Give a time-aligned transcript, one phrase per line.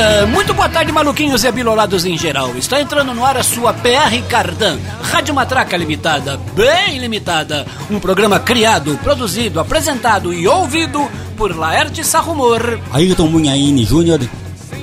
[0.00, 2.56] Uh, muito boa tarde, maluquinhos e abilolados em geral.
[2.56, 7.66] Está entrando no ar a sua PR Cardan, Rádio Matraca Limitada, bem limitada.
[7.90, 11.06] Um programa criado, produzido, apresentado e ouvido
[11.36, 12.80] por Laerte Sarrumor.
[12.90, 14.20] Ayrton Munhaine Júnior.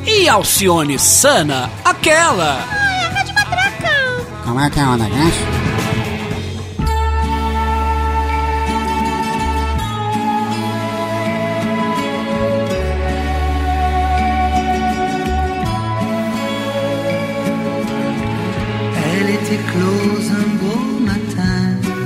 [0.05, 2.63] E Alcione Sana, aquela.
[2.69, 3.91] Ai, a Rádio Matraca.
[4.45, 5.66] Como é que é o negócio?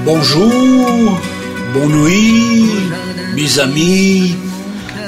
[0.03, 1.21] Bonjour,
[1.73, 2.69] nuit,
[3.33, 4.35] mes amis.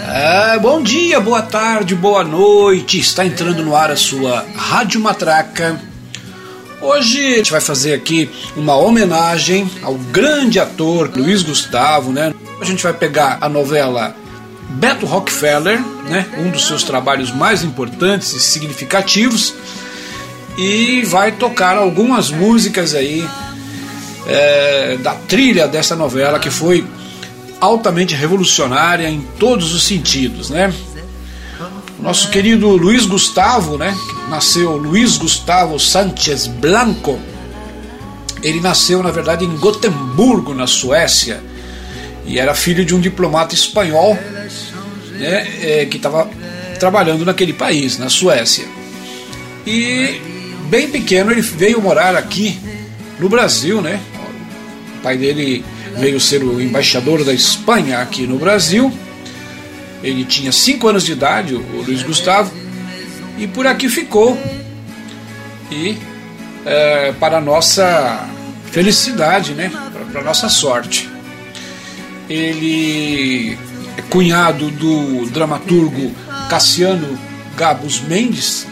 [0.08, 3.00] É, bom dia, boa tarde, boa noite.
[3.00, 5.82] Está entrando no ar a sua Rádio Matraca.
[6.82, 12.34] Hoje a gente vai fazer aqui uma homenagem ao grande ator Luiz Gustavo, né?
[12.62, 14.16] A gente vai pegar a novela
[14.70, 16.28] Beto Rockefeller, né?
[16.38, 19.54] Um dos seus trabalhos mais importantes e significativos
[20.57, 23.27] e vai tocar algumas músicas aí
[24.27, 26.85] é, da trilha dessa novela que foi
[27.60, 30.73] altamente revolucionária em todos os sentidos, né?
[31.99, 33.98] Nosso querido Luiz Gustavo, né?
[34.29, 37.17] Nasceu Luiz Gustavo Sanchez Blanco.
[38.41, 41.41] Ele nasceu, na verdade, em Gotemburgo, na Suécia,
[42.26, 44.20] e era filho de um diplomata espanhol,
[45.12, 45.48] né?
[45.62, 46.29] É, que estava
[46.77, 48.65] trabalhando naquele país, na Suécia.
[49.65, 50.32] E
[50.74, 52.60] bem pequeno ele veio morar aqui
[53.20, 53.99] no Brasil, né?
[54.98, 55.63] O pai dele
[55.99, 58.91] veio ser o embaixador da Espanha aqui no Brasil.
[60.01, 62.51] Ele tinha 5 anos de idade, o Luiz Gustavo,
[63.38, 64.35] e por aqui ficou.
[65.72, 65.96] E
[66.66, 68.28] é, para nossa
[68.72, 69.72] felicidade, né?
[70.11, 71.07] Para nossa sorte.
[72.28, 73.59] Ele
[73.95, 76.11] é cunhado do dramaturgo
[76.50, 77.16] Cassiano
[77.55, 78.66] Gabos Mendes,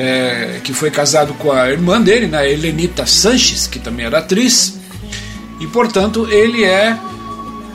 [0.00, 4.78] é, que foi casado com a irmã dele, né, Helenita Sanches, que também era atriz,
[5.60, 6.96] e portanto ele é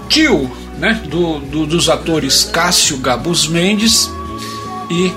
[0.10, 0.50] tio
[0.80, 4.10] né, do, do, dos atores Cássio Gabus Mendes
[4.90, 5.14] e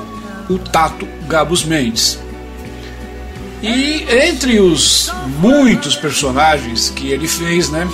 [0.50, 2.18] o Tato Gabus Mendes.
[3.62, 7.88] E entre os muitos personagens que ele fez, né,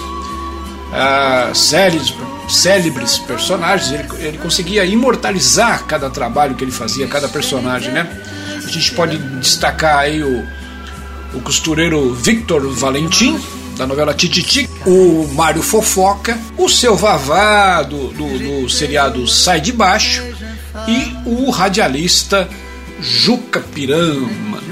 [1.54, 2.12] célebres,
[2.48, 8.34] célebres personagens, ele, ele conseguia imortalizar cada trabalho que ele fazia, cada personagem, né?
[8.64, 10.44] A gente pode destacar aí o,
[11.34, 13.38] o costureiro Victor Valentim,
[13.76, 19.72] da novela Tititi, o Mário Fofoca, o seu Vavá do, do, do, seriado Sai de
[19.72, 20.22] Baixo
[20.88, 22.48] e o radialista
[23.00, 24.62] Juca Pirama,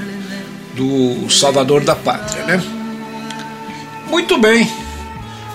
[0.75, 2.63] do Salvador da Pátria, né?
[4.09, 4.71] Muito bem,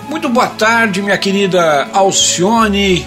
[0.09, 3.05] muito boa tarde, minha querida Alcione.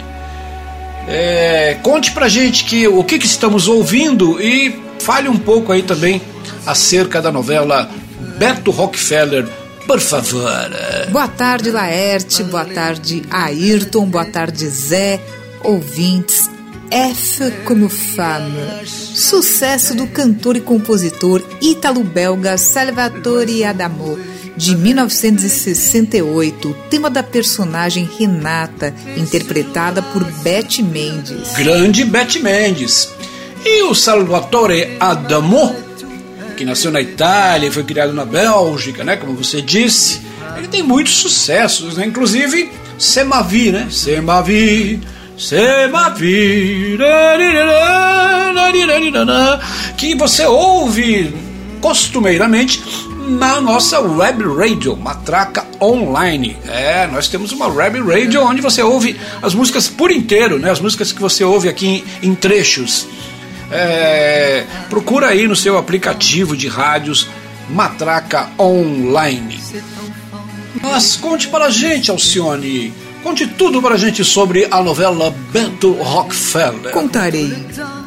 [1.08, 5.82] É, conte pra gente que, o que, que estamos ouvindo e Fale um pouco aí
[5.82, 6.22] também
[6.64, 7.90] acerca da novela
[8.38, 9.44] Beto Rockefeller,
[9.84, 10.70] por favor.
[11.10, 12.44] Boa tarde, Laerte.
[12.44, 14.06] Boa tarde, Ayrton.
[14.06, 15.20] Boa tarde, Zé.
[15.64, 16.48] Ouvintes.
[16.88, 18.84] F como fama.
[18.86, 24.16] Sucesso do cantor e compositor ítalo-belga Salvatore Adamo,
[24.56, 31.52] de 1968, tema da personagem Renata, interpretada por Beth Mendes.
[31.56, 33.08] Grande Beth Mendes.
[33.64, 35.74] E o Salvatore Adamo,
[36.56, 40.20] que nasceu na Itália e foi criado na Bélgica, né, como você disse,
[40.56, 45.00] ele tem muitos sucessos, né, inclusive Semavi, né, Semavi,
[45.38, 46.98] Semavi,
[49.96, 51.32] que você ouve
[51.80, 52.82] costumeiramente
[53.28, 56.56] na nossa web radio, Matraca Online.
[56.68, 60.70] É, nós temos uma web radio onde você ouve as músicas por inteiro, né?
[60.70, 63.06] As músicas que você ouve aqui em, em trechos.
[63.72, 67.28] É, procura aí no seu aplicativo de rádios
[67.70, 69.58] Matraca Online.
[70.80, 72.92] Mas conte para a gente, Alcione.
[73.22, 76.92] Conte tudo para a gente sobre a novela Bento Rockefeller.
[76.92, 77.52] Contarei.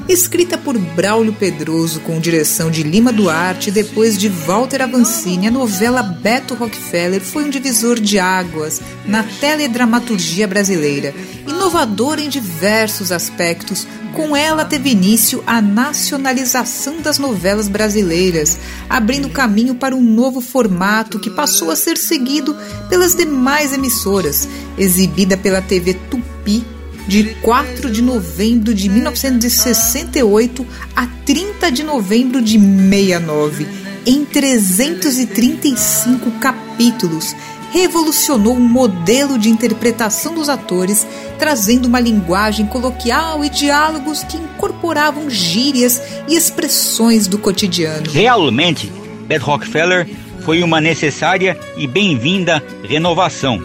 [0.07, 5.51] Escrita por Braulio Pedroso com direção de Lima Duarte e depois de Walter Avancini, a
[5.51, 11.11] novela Beto Rockefeller foi um divisor de águas na teledramaturgia brasileira,
[11.47, 18.57] inovadora em diversos aspectos, com ela teve início a nacionalização das novelas brasileiras,
[18.89, 22.55] abrindo caminho para um novo formato que passou a ser seguido
[22.89, 24.47] pelas demais emissoras,
[24.77, 26.63] exibida pela TV Tupi
[27.07, 30.65] de 4 de novembro de 1968
[30.95, 33.67] a 30 de novembro de 69,
[34.05, 37.35] em 335 capítulos
[37.75, 41.05] revolucionou o modelo de interpretação dos atores
[41.37, 48.09] trazendo uma linguagem coloquial e diálogos que incorporavam gírias e expressões do cotidiano.
[48.09, 48.89] Realmente,
[49.27, 50.07] Beth Rockefeller
[50.45, 53.61] foi uma necessária e bem-vinda renovação,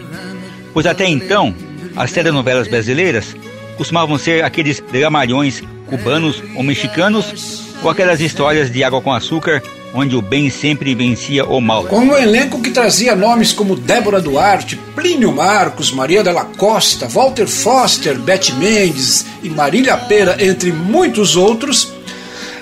[0.75, 1.55] pois até então
[1.95, 3.37] as telenovelas brasileiras
[3.77, 10.17] costumavam ser aqueles dramalhões cubanos ou mexicanos ou aquelas histórias de água com açúcar onde
[10.17, 11.85] o bem sempre vencia o mal.
[11.85, 17.47] Com um elenco que trazia nomes como Débora Duarte, Plínio Marcos, Maria della Costa, Walter
[17.47, 21.93] Foster, Beth Mendes e Marília Pera, entre muitos outros,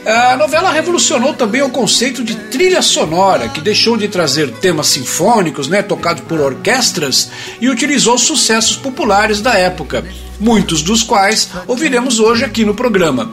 [0.06, 5.68] a novela revolucionou também o conceito de trilha sonora, que deixou de trazer temas sinfônicos,
[5.68, 7.30] né, por orquestras,
[7.60, 10.02] e utilizou sucessos populares da época,
[10.40, 13.30] muitos dos quais ouviremos hoje aqui no programa.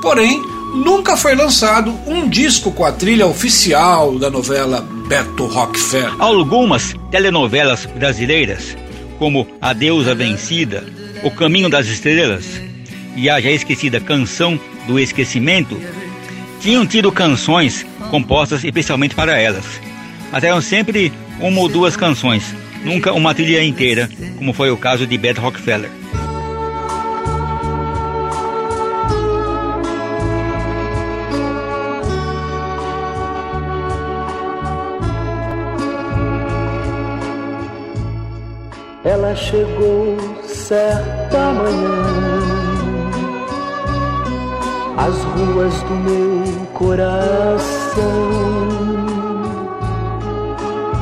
[0.00, 0.40] Porém,
[0.74, 6.12] nunca foi lançado um disco com a trilha oficial da novela Beto Rockefeller.
[6.18, 8.76] Algumas telenovelas brasileiras,
[9.18, 10.84] como A Deusa Vencida,
[11.22, 12.60] O Caminho das Estrelas
[13.14, 15.80] e a já esquecida Canção do Esquecimento,
[16.60, 19.64] tinham tido canções compostas especialmente para elas.
[20.32, 22.54] Mas eram sempre uma ou duas canções,
[22.84, 25.90] nunca uma trilha inteira, como foi o caso de Beto Rockefeller.
[39.04, 42.64] Ela chegou certa manhã
[44.96, 48.08] às ruas do meu coração,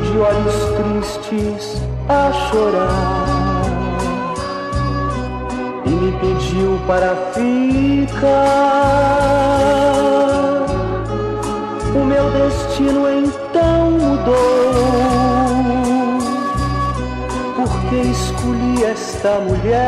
[0.03, 3.25] de olhos tristes a chorar,
[5.87, 8.33] e me pediu para ficar.
[11.95, 15.12] O meu destino então mudou
[17.93, 19.85] que escolhi esta mulher,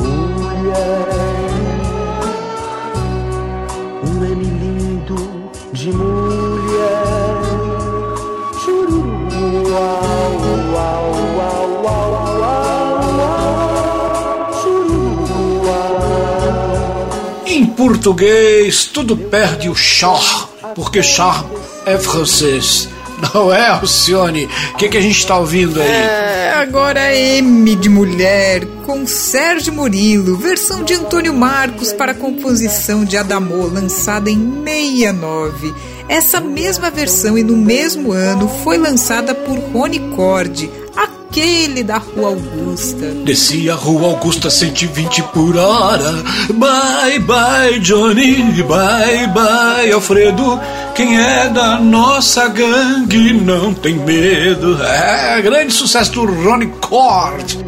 [0.00, 1.06] mulher,
[4.02, 7.42] um M lindo de mulher,
[8.64, 9.04] chururu,
[9.70, 10.32] uau,
[10.74, 11.06] uau.
[17.46, 21.44] Em português, tudo perde o char, porque char
[21.86, 22.88] é francês.
[23.34, 24.48] Não é, Alcione?
[24.74, 25.88] O que, que a gente está ouvindo aí?
[25.88, 33.04] É, agora M de Mulher, com Sérgio Murilo, versão de Antônio Marcos para a composição
[33.04, 35.74] de Adamô, lançada em 69.
[36.08, 42.28] Essa mesma versão e no mesmo ano foi lançada por Rony Cord, aquele da Rua
[42.28, 43.06] Augusta.
[43.24, 46.12] Descia a Rua Augusta 120 por hora.
[46.54, 50.60] Bye bye Johnny, bye bye Alfredo.
[50.96, 54.82] Quem é da nossa gangue não tem medo.
[54.82, 57.62] É, grande sucesso do Ronnie Cord.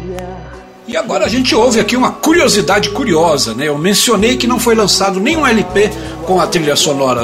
[0.87, 3.67] E agora a gente ouve aqui uma curiosidade curiosa, né?
[3.67, 5.91] Eu mencionei que não foi lançado nenhum LP
[6.25, 7.21] com a trilha sonora,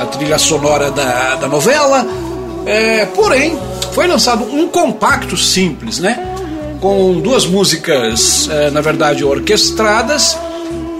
[0.00, 2.06] a trilha sonora da, da novela.
[2.64, 3.58] É, porém,
[3.92, 6.36] foi lançado um compacto simples, né?
[6.80, 10.38] Com duas músicas, é, na verdade, orquestradas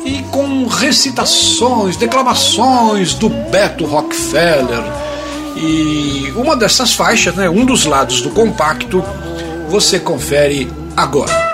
[0.08, 4.82] e com recitações, declamações do Beto Rockefeller.
[5.54, 9.04] E uma dessas faixas, né, um dos lados do compacto,
[9.68, 11.47] você confere agora.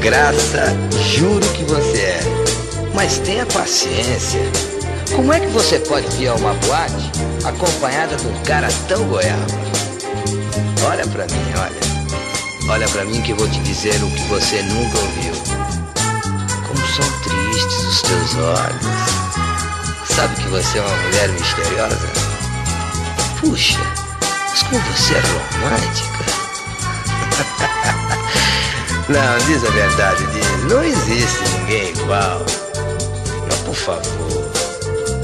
[0.00, 0.74] Graça,
[1.14, 2.20] juro que você é.
[2.94, 4.40] Mas tenha paciência.
[5.14, 7.10] Como é que você pode vir a uma boate
[7.44, 9.46] acompanhada de um cara tão goiaba?
[10.86, 11.84] Olha pra mim, olha.
[12.68, 15.34] Olha pra mim que eu vou te dizer o que você nunca ouviu.
[16.66, 18.86] Como são tristes os teus olhos.
[20.14, 22.08] Sabe que você é uma mulher misteriosa?
[23.40, 23.80] Puxa,
[24.48, 26.24] mas como você é romântica.
[29.08, 30.72] Não, diz a verdade, diz.
[30.72, 32.40] Não existe ninguém igual.
[33.46, 34.50] Mas por favor,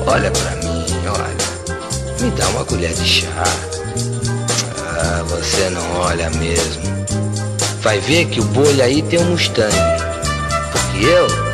[0.07, 2.21] olha pra mim, olha.
[2.21, 3.45] Me dá uma colher de chá.
[4.87, 6.83] Ah, você não olha mesmo.
[7.81, 9.75] Vai ver que o bolho aí tem um Mustang.
[10.73, 11.27] Porque eu.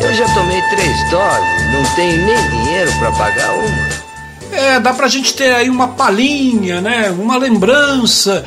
[0.00, 4.56] Eu já tomei três doses, não tenho nem dinheiro para pagar uma.
[4.56, 7.10] é, dá pra gente ter aí uma palhinha, né?
[7.10, 8.44] Uma lembrança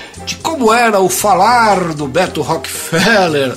[0.63, 3.53] como era o falar do Beto Rockefeller.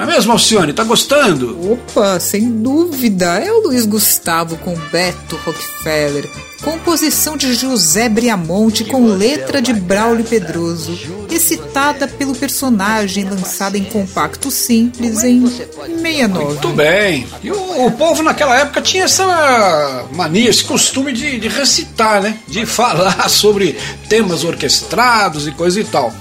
[0.00, 0.72] Não é mesmo, Alcione?
[0.72, 1.72] Tá gostando?
[1.72, 3.38] Opa, sem dúvida.
[3.38, 6.26] É o Luiz Gustavo com Beto Rockefeller.
[6.62, 14.50] Composição de José Briamonte com letra de Braulio Pedroso, recitada pelo personagem lançada em compacto
[14.50, 16.44] simples em 69.
[16.44, 17.26] Muito bem.
[17.42, 22.38] E o, o povo naquela época tinha essa mania, esse costume de, de recitar, né?
[22.48, 23.76] De falar sobre
[24.08, 26.14] temas orquestrados e coisa e tal.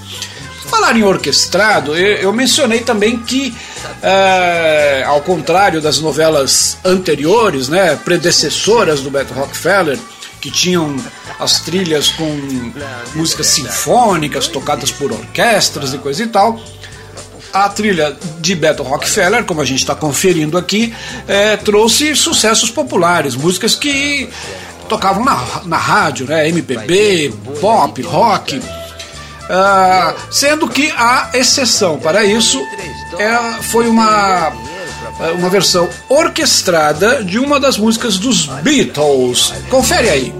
[0.69, 3.55] Falar em orquestrado, eu, eu mencionei também que,
[4.03, 9.97] é, ao contrário das novelas anteriores, né, predecessoras do Beto Rockefeller,
[10.39, 10.95] que tinham
[11.39, 12.71] as trilhas com
[13.15, 16.59] músicas sinfônicas tocadas por orquestras e coisa e tal.
[17.51, 20.93] A trilha de Beto Rockefeller, como a gente está conferindo aqui,
[21.27, 24.29] é, trouxe sucessos populares, músicas que
[24.87, 26.47] tocavam na, na rádio, né?
[26.47, 28.61] MPB, pop, rock.
[29.49, 32.61] Uh, sendo que a exceção para isso
[33.17, 34.53] é, foi uma
[35.37, 39.53] uma versão orquestrada de uma das músicas dos Beatles.
[39.69, 40.38] Confere aí.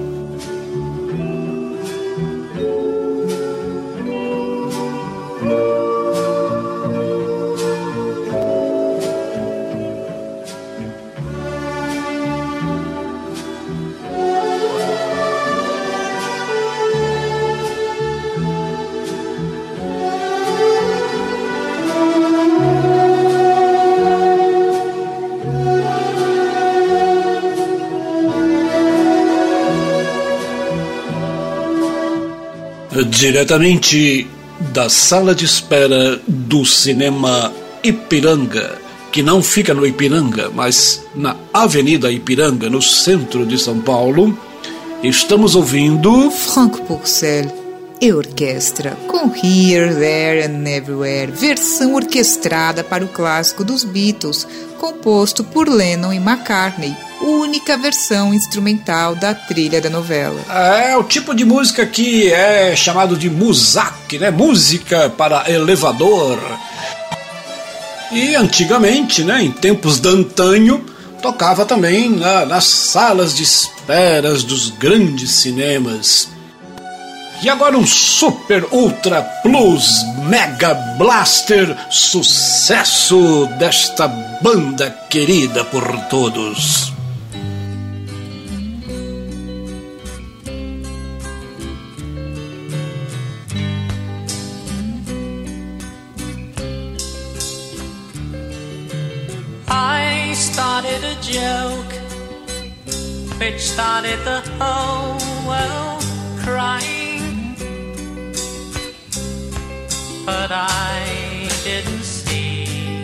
[33.20, 34.26] Diretamente
[34.72, 37.52] da sala de espera do cinema
[37.84, 38.80] Ipiranga,
[39.12, 44.40] que não fica no Ipiranga, mas na Avenida Ipiranga, no centro de São Paulo,
[45.04, 46.32] estamos ouvindo.
[46.32, 47.54] Franco Porcel
[48.00, 54.48] e orquestra, com Here, There and Everywhere, versão orquestrada para o clássico dos Beatles,
[54.78, 56.96] composto por Lennon e McCartney,
[57.38, 60.40] única versão instrumental da trilha da novela.
[60.50, 64.32] É o tipo de música que é chamado de musak, né?
[64.32, 66.40] Música para elevador.
[68.12, 70.84] E antigamente, né, em tempos de antanho,
[71.22, 76.28] tocava também na, nas salas de esperas dos grandes cinemas.
[77.42, 84.08] E agora um Super Ultra Plus Mega Blaster sucesso desta
[84.42, 86.99] banda querida por todos.
[101.32, 101.94] Joke
[103.40, 105.18] which started the whole
[105.48, 106.04] world
[106.44, 107.10] crying.
[110.26, 113.04] but I didn't see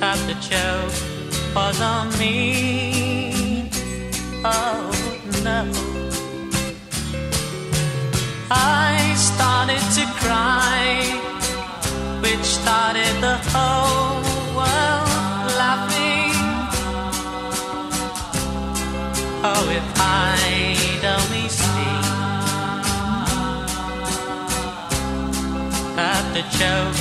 [0.00, 0.96] that the joke
[1.54, 3.70] was on me.
[4.44, 4.90] Oh
[5.48, 5.60] no.
[8.50, 10.80] I started to cry,
[12.24, 14.17] which started the whole
[19.44, 21.88] Oh, if I'd only see.
[25.98, 26.94] that the joke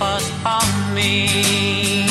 [0.00, 2.09] was on me.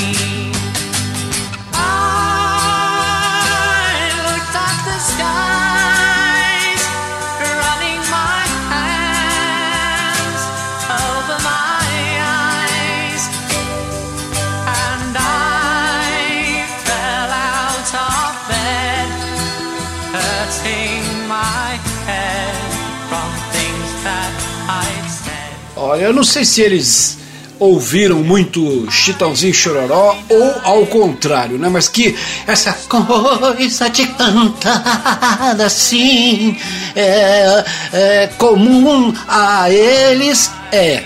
[26.00, 27.18] Eu não sei se eles
[27.60, 31.68] ouviram muito Chitãozinho Chororó ou ao contrário, né?
[31.68, 32.16] Mas que
[32.48, 36.58] essa coisa de cantar assim
[36.96, 41.04] é, é comum a eles é.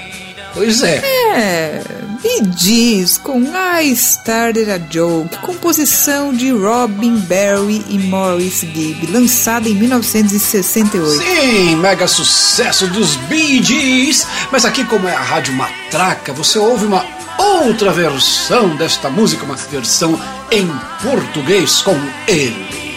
[0.53, 1.01] Pois é.
[1.35, 1.81] É,
[2.23, 9.67] me diz com I Started a Joke, composição de Robin Berry e Morris Gibb, lançada
[9.67, 11.21] em 1968.
[11.21, 14.25] Sim, mega sucesso dos Bee Gees.
[14.51, 17.05] Mas aqui, como é a Rádio Matraca, você ouve uma
[17.37, 20.67] outra versão desta música, uma versão em
[21.01, 22.95] português com ele,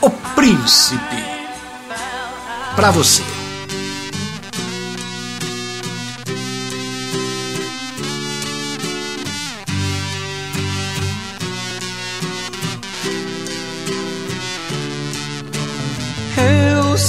[0.00, 1.24] o Príncipe.
[2.74, 3.37] Pra você.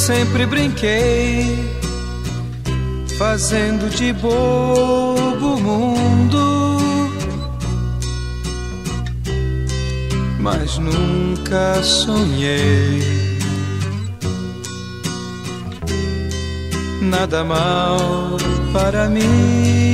[0.10, 1.56] Sempre brinquei,
[3.16, 6.80] fazendo de bobo o mundo,
[10.39, 13.04] mas nunca sonhei.
[17.04, 18.36] Nada mal
[18.74, 19.88] para mim,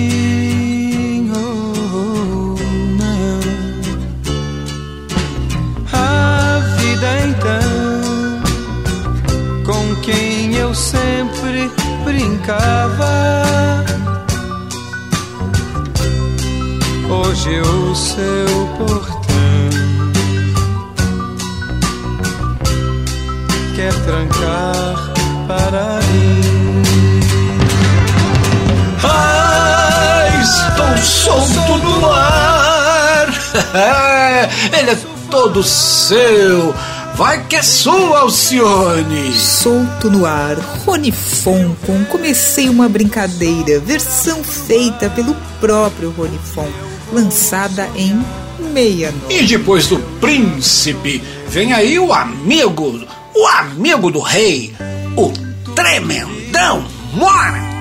[12.46, 13.84] brincava.
[17.10, 19.26] Hoje o seu portão
[23.76, 25.14] quer trancar
[25.48, 26.84] para mim.
[29.04, 33.28] Ah, estou solto no ar!
[34.78, 34.98] Ele é
[35.32, 36.74] todo seu!
[37.16, 39.32] Vai que é sua, Alcione!
[39.34, 46.68] Solto no ar, Rony Fon com Comecei uma Brincadeira, versão feita pelo próprio Rony Fon,
[47.14, 48.22] lançada em
[48.74, 49.14] 69.
[49.30, 54.74] E depois do príncipe, vem aí o amigo, o amigo do rei,
[55.16, 55.32] o
[55.74, 57.75] tremendão Mora!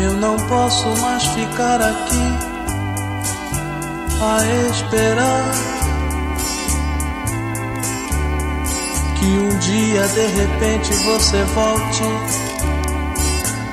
[0.00, 2.58] Eu não posso mais ficar aqui
[4.20, 5.52] a esperar
[9.18, 12.02] que um dia de repente você volte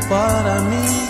[0.08, 1.10] para mim.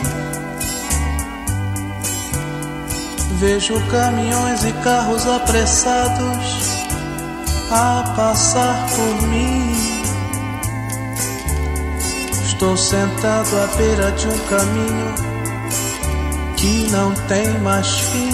[3.40, 6.76] Vejo caminhões e carros apressados
[7.72, 9.75] a passar por mim.
[12.66, 15.16] Estou sentado à beira de um caminho
[16.58, 18.32] que não tem mais fim.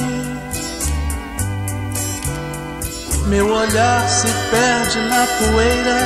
[3.27, 5.99] Meu olhar se perde na poeira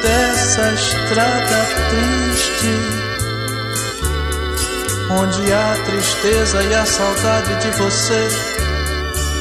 [0.00, 2.72] dessa estrada triste,
[5.20, 8.28] onde a tristeza e a saudade de você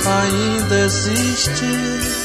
[0.06, 2.25] ainda existe.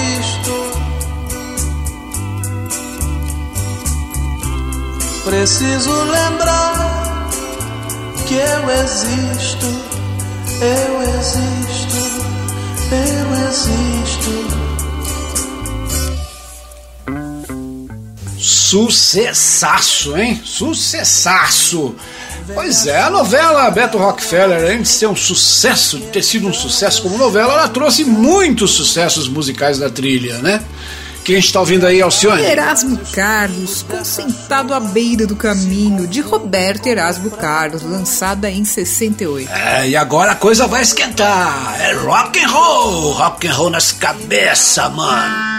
[5.31, 7.29] Preciso lembrar
[8.27, 9.65] que eu existo,
[10.59, 12.01] eu existo,
[12.91, 14.31] eu existo.
[18.37, 20.41] Sucessaço, hein?
[20.43, 21.95] Sucessaço!
[22.53, 26.53] Pois é, a novela Beto Rockefeller, antes de ser um sucesso, de ter sido um
[26.53, 30.61] sucesso como novela, ela trouxe muitos sucessos musicais da trilha, né?
[31.23, 32.41] Quem está ouvindo aí, Alcione?
[32.41, 39.51] Erasmo Carlos, com Sentado à Beira do Caminho, de Roberto Erasmo Carlos, lançada em 68.
[39.51, 41.79] É, e agora a coisa vai esquentar.
[41.79, 45.50] É rock and roll, rock and roll nas cabeças, mano.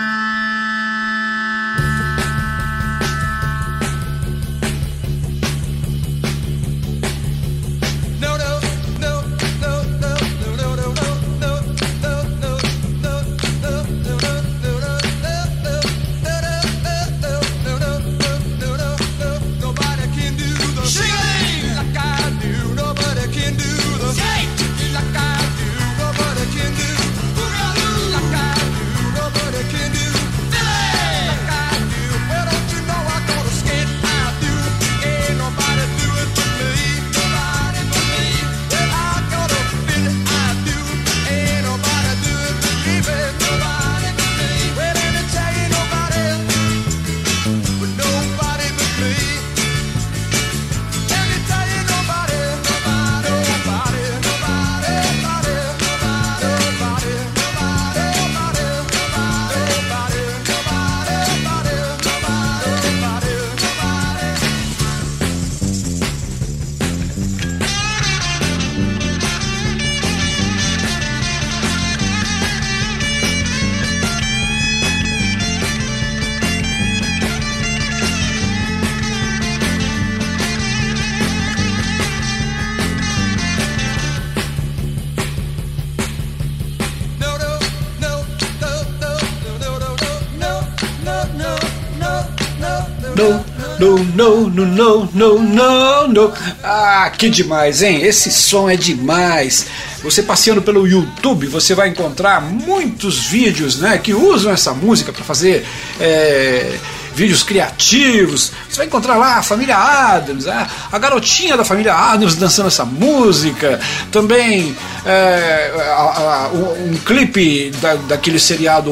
[94.48, 96.32] No, no, no, no, no.
[96.62, 98.02] Ah, que demais, hein?
[98.02, 99.66] Esse som é demais.
[100.02, 105.22] Você passeando pelo YouTube, você vai encontrar muitos vídeos, né, que usam essa música para
[105.24, 105.64] fazer
[106.00, 106.76] é,
[107.14, 108.50] vídeos criativos.
[108.68, 112.84] Você vai encontrar lá a família Adams, a, a garotinha da família Adams dançando essa
[112.84, 113.78] música.
[114.10, 114.74] Também
[115.06, 118.90] é, a- a- um, um clipe da, daquele seriado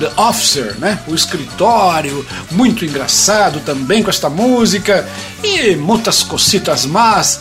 [0.00, 0.98] The Officer, né?
[1.06, 5.06] O escritório, muito engraçado também com esta música
[5.44, 7.40] e muitas cositas más.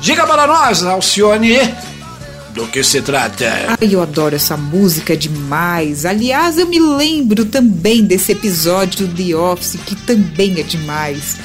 [0.00, 1.58] Diga para nós, Alcione,
[2.54, 3.76] do que se trata?
[3.80, 6.06] Ai, eu adoro essa música demais.
[6.06, 11.36] Aliás, eu me lembro também desse episódio do The Office que também é demais.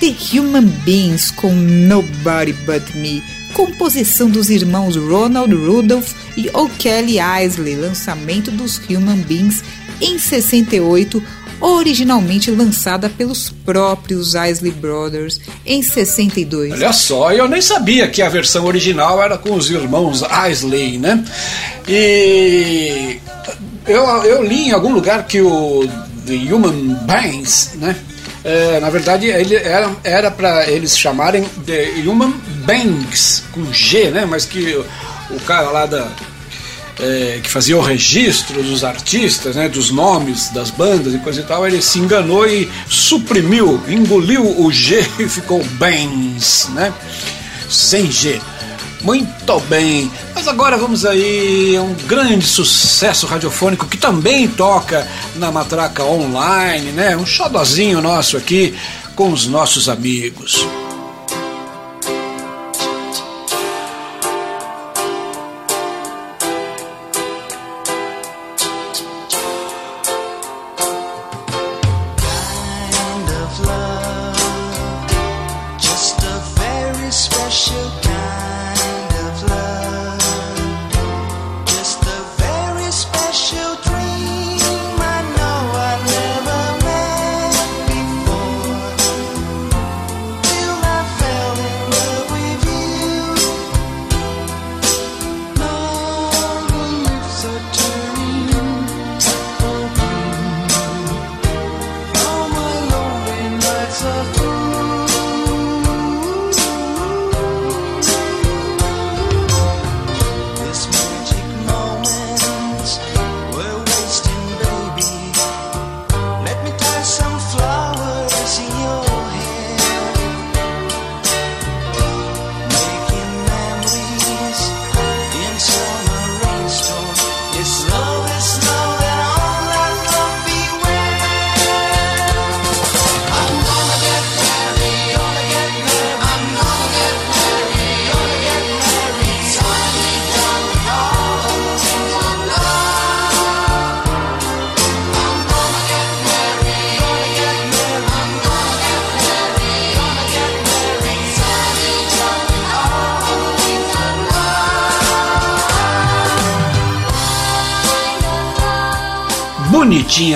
[0.00, 7.76] The Human Beings com Nobody But Me, composição dos irmãos Ronald Rudolph e O'Kelly Isley,
[7.76, 9.62] lançamento dos Human Beings
[10.00, 11.22] em 68,
[11.60, 16.72] originalmente lançada pelos próprios Isley Brothers em 62.
[16.72, 21.22] Olha só, eu nem sabia que a versão original era com os irmãos Isley, né?
[21.86, 23.18] E
[23.86, 25.86] eu, eu li em algum lugar que o
[26.26, 27.96] The Human Beings, né?
[28.42, 29.54] É, na verdade, ele
[30.02, 32.32] era para eles chamarem The Human
[32.64, 34.24] Beings com G, né?
[34.24, 34.82] Mas que
[35.30, 36.08] o cara lá da
[37.00, 41.44] é, que fazia o registro dos artistas, né, dos nomes das bandas e coisa e
[41.44, 46.92] tal, ele se enganou e suprimiu, engoliu o G e ficou Benz, né?
[47.68, 48.40] Sem G.
[49.02, 55.50] Muito bem, mas agora vamos aí a um grande sucesso radiofônico que também toca na
[55.50, 57.16] Matraca Online, né?
[57.16, 58.74] Um xodozinho nosso aqui
[59.16, 60.66] com os nossos amigos.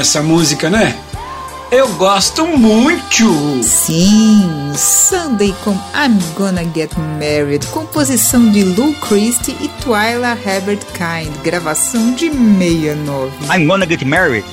[0.05, 0.95] Essa música, né?
[1.71, 3.63] Eu gosto muito.
[3.63, 11.35] Sim, Sunday com I'm Gonna Get Married, composição de Lou Christie e Twyla Herbert Kind,
[11.43, 13.33] gravação de 69.
[13.51, 14.45] I'm Gonna Get Married,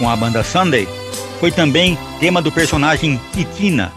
[0.00, 0.88] com a banda Sunday,
[1.38, 3.92] foi também tema do personagem Titina,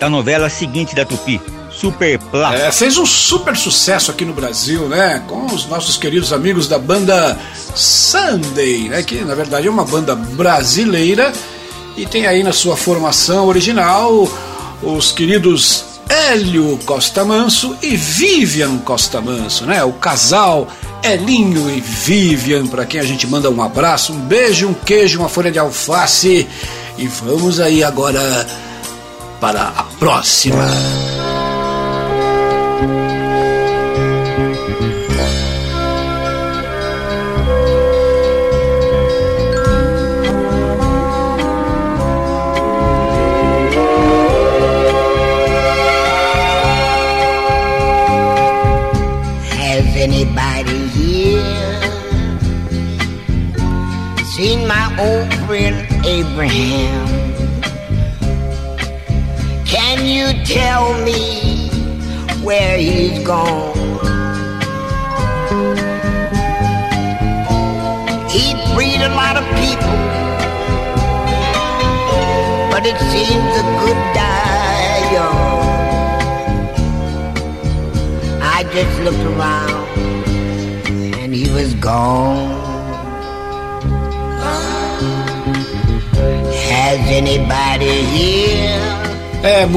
[0.00, 1.38] da novela seguinte da Tupi,
[1.80, 2.54] Super Plá.
[2.54, 5.22] É, fez um super sucesso aqui no Brasil, né?
[5.26, 7.38] Com os nossos queridos amigos da banda
[7.74, 9.02] Sunday, né?
[9.02, 11.32] Que na verdade é uma banda brasileira
[11.96, 14.28] e tem aí na sua formação original
[14.82, 19.82] os queridos Hélio Costa Manso e Vivian Costa Manso, né?
[19.82, 20.68] O casal
[21.02, 25.30] Elinho e Vivian, para quem a gente manda um abraço, um beijo, um queijo, uma
[25.30, 26.46] folha de alface.
[26.98, 28.46] E vamos aí agora
[29.40, 30.68] para a próxima.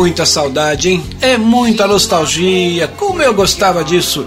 [0.03, 1.03] Muita saudade, hein?
[1.21, 2.89] É muita nostalgia.
[2.89, 4.25] Como eu gostava disso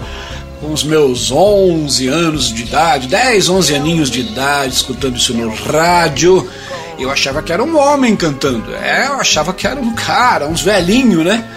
[0.59, 5.53] com os meus 11 anos de idade, 10, 11 aninhos de idade, escutando isso no
[5.53, 6.49] rádio.
[6.97, 8.73] Eu achava que era um homem cantando.
[8.73, 11.47] É, eu achava que era um cara, uns velhinho, né?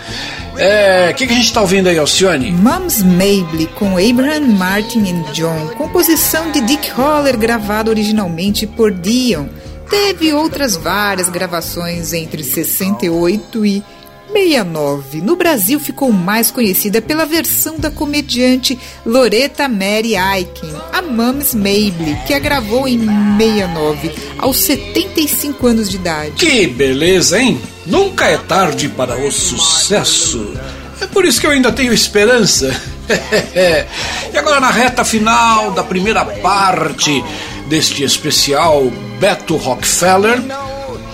[0.58, 2.52] É, o que, que a gente tá ouvindo aí, Alcione?
[2.52, 9.46] Mums Mabel com Abraham Martin e John, composição de Dick Holler, gravada originalmente por Dion.
[9.88, 13.82] Teve outras várias gravações entre 68 e
[14.32, 15.20] 69.
[15.20, 22.16] No Brasil ficou mais conhecida pela versão da comediante Loretta Mary Aiken, a Mums Mabel,
[22.26, 26.32] que a gravou em 69, aos 75 anos de idade.
[26.32, 27.60] Que beleza, hein?
[27.86, 30.54] Nunca é tarde para o sucesso.
[31.00, 32.74] É por isso que eu ainda tenho esperança.
[34.32, 37.24] e agora na reta final da primeira parte
[37.68, 40.40] deste especial Beto Rockefeller,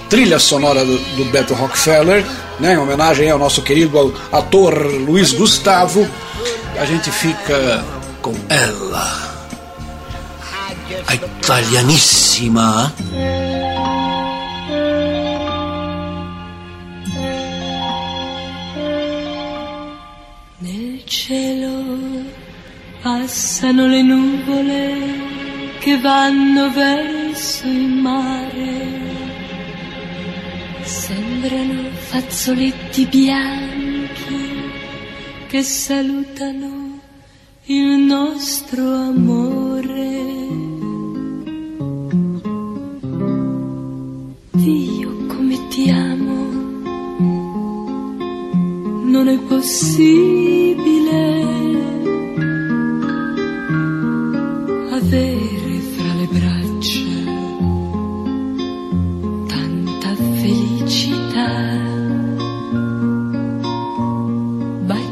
[0.09, 2.25] trilha sonora do, do Beto Rockefeller,
[2.61, 6.09] né, em homenagem ao nosso querido ator Luiz Gustavo,
[6.79, 7.85] a gente fica
[8.23, 9.47] com ela,
[11.07, 12.93] a italianíssima.
[20.61, 22.25] Nel cielo
[23.03, 29.06] passano le nuvole che vanno verso il mare.
[31.39, 34.71] Sembrano fazzoletti bianchi
[35.49, 36.99] che salutano
[37.65, 40.25] il nostro amore.
[44.53, 46.53] Dio come ti amo,
[49.05, 49.85] non è possibile
[54.91, 55.56] avere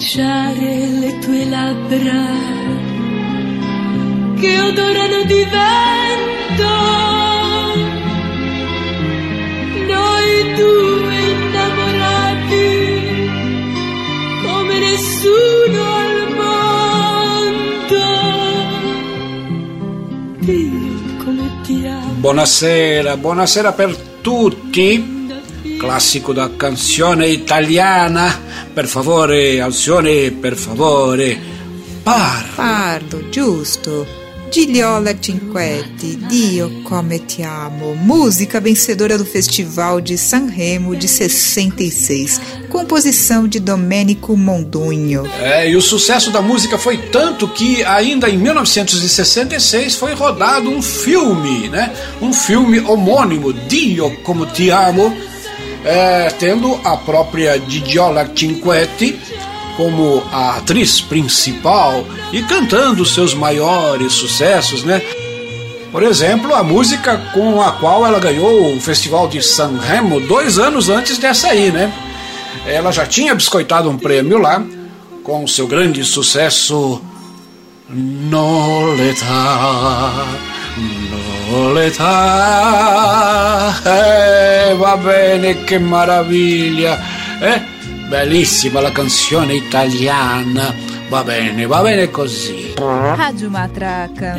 [0.05, 2.27] Baciare le tue labbra
[4.39, 6.73] che odorano di vento.
[9.89, 12.69] Noi due innamorati
[14.45, 18.05] come nessuno al mondo.
[20.41, 22.13] Dio come ti amo.
[22.17, 25.14] Buonasera, buonasera per tutti.
[25.85, 28.41] Classico da canzone italiana.
[28.73, 31.39] Per favore, Alcione, per favore.
[32.03, 32.47] Par.
[32.55, 34.23] Parlo, giusto.
[34.51, 43.49] Giliola Cinquetti, Dio come ti amo, música vencedora do Festival de Sanremo de 66, composição
[43.49, 45.29] de Domenico Mondugno.
[45.41, 50.81] É, e o sucesso da música foi tanto que ainda em 1966 foi rodado um
[50.81, 51.93] filme, né?
[52.23, 55.13] Um filme homônimo, Dio como ti amo,
[55.85, 59.19] é, tendo a própria Gigiola Cinquetti
[59.77, 65.03] como a atriz principal e cantando seus maiores sucessos, né?
[65.93, 70.89] Por exemplo, a música com a qual ela ganhou o Festival de Sanremo dois anos
[70.89, 71.93] antes dessa aí, né?
[72.67, 74.65] Ela já tinha biscoitado um prêmio lá
[75.23, 77.01] com seu grande sucesso
[77.89, 79.25] Noleta,
[80.77, 81.24] Noleta,
[83.85, 86.99] eh, va bene, che meraviglia,
[87.41, 87.63] eh?
[88.09, 90.75] Bellissima la canzone italiana,
[91.09, 92.75] va bene, va bene così.
[92.77, 94.35] Rádio Matraca.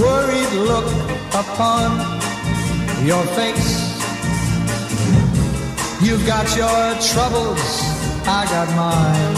[0.00, 0.88] Worried look
[1.34, 1.98] upon
[3.06, 3.94] your face.
[6.02, 7.64] You've got your troubles,
[8.26, 9.36] I got mine.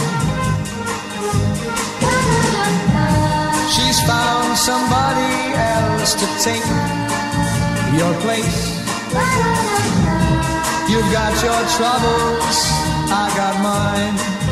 [3.75, 6.67] She's found somebody else to take
[7.99, 8.77] your place.
[10.91, 12.59] You've got your troubles,
[13.11, 14.46] I got mine.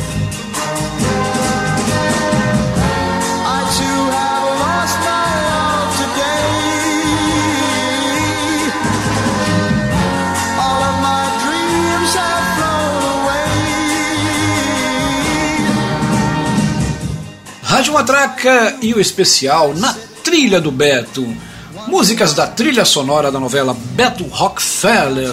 [17.94, 21.24] Matraca e o especial na trilha do Beto.
[21.86, 25.32] Músicas da trilha sonora da novela Beto Rockefeller,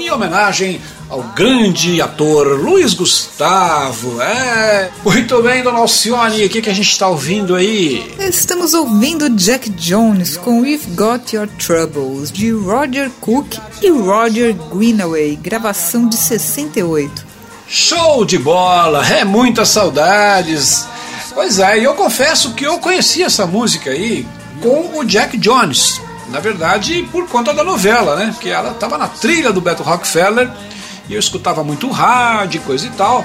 [0.00, 4.22] em homenagem ao grande ator Luiz Gustavo.
[4.22, 4.90] É.
[5.04, 8.10] Muito bem, dona Alcione, o que, que a gente está ouvindo aí?
[8.18, 15.36] Estamos ouvindo Jack Jones com We've Got Your Troubles, de Roger Cook e Roger Greenaway,
[15.36, 17.26] gravação de 68.
[17.68, 20.86] Show de bola, é muitas saudades.
[21.38, 24.26] Pois é, e eu confesso que eu conheci essa música aí
[24.60, 26.00] com o Jack Jones.
[26.30, 28.32] Na verdade, por conta da novela, né?
[28.32, 30.50] Porque ela estava na trilha do Beto Rockefeller
[31.08, 33.24] e eu escutava muito rádio, coisa e tal.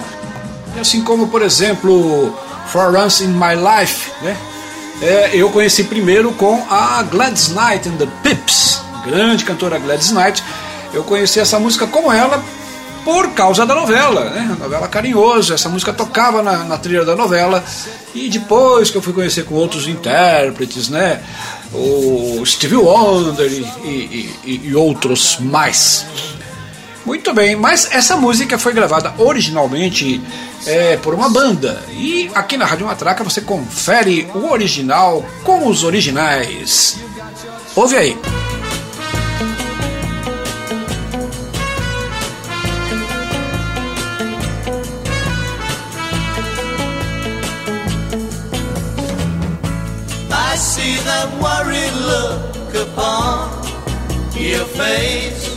[0.80, 4.38] Assim como, por exemplo, For Once in My Life, né?
[5.02, 10.43] É, eu conheci primeiro com a Gladys Knight and the Pips, grande cantora Gladys Knight.
[10.93, 12.43] Eu conheci essa música com ela
[13.03, 14.55] por causa da novela, né?
[14.57, 15.53] A novela Carinhoso.
[15.53, 17.63] Essa música tocava na, na trilha da novela.
[18.13, 21.21] E depois que eu fui conhecer com outros intérpretes, né?
[21.73, 26.05] O Stevie Wonder e, e, e, e outros mais.
[27.05, 30.21] Muito bem, mas essa música foi gravada originalmente
[30.65, 31.83] é, por uma banda.
[31.91, 36.97] E aqui na Rádio Matraca você confere o original com os originais.
[37.75, 38.42] Ouve aí.
[52.75, 53.63] Upon
[54.36, 55.47] your face.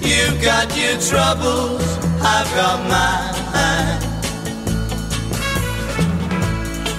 [0.00, 1.82] You've got your troubles,
[2.22, 3.36] I've got mine.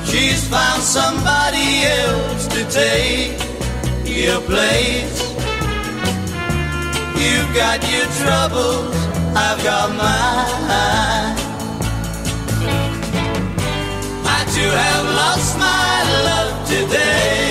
[0.06, 3.38] She's found somebody else to take
[4.06, 5.20] your place.
[7.22, 8.96] You've got your troubles,
[9.36, 11.38] I've got mine.
[14.26, 17.47] I too have lost my love today.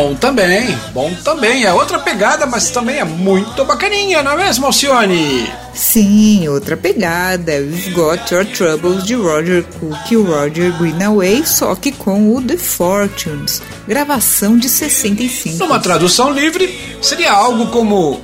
[0.00, 1.64] Bom também, bom também.
[1.64, 5.46] É outra pegada, mas também é muito bacaninha, não é mesmo, Alcione?
[5.74, 7.52] Sim, outra pegada.
[7.52, 12.56] We've Got Your Troubles de Roger Cook e Roger Greenaway, só que com o The
[12.56, 15.58] Fortunes, gravação de 65.
[15.58, 18.22] Numa tradução livre, seria algo como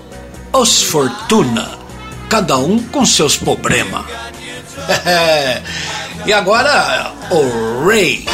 [0.55, 1.73] Os Fortuna,
[2.31, 4.07] cada um com seus problemas.
[6.25, 8.25] e agora, o Ray.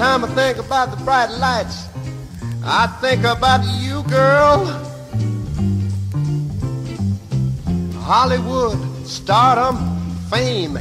[0.00, 1.86] Time I think about the bright lights,
[2.64, 4.64] I think about you, girl.
[8.00, 9.76] Hollywood, stardom,
[10.30, 10.78] fame.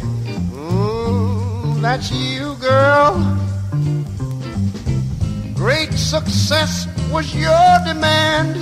[0.55, 3.12] Mm, that's you, girl.
[5.53, 8.55] Great success was your demand.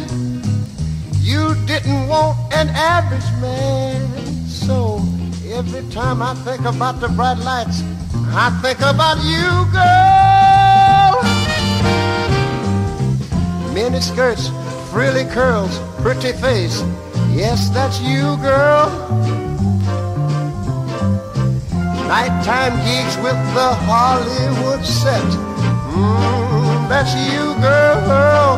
[1.22, 4.02] You didn't want an average man.
[4.48, 5.04] So
[5.54, 7.84] every time I think about the bright lights,
[8.34, 10.27] I think about you, girl.
[13.78, 14.50] Mini skirts,
[14.90, 16.82] frilly curls, pretty face.
[17.30, 18.90] Yes, that's you, girl.
[22.10, 25.22] Nighttime gigs with the Hollywood set.
[25.94, 28.58] Mm, that's you, girl.